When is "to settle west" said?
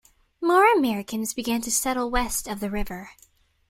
1.61-2.47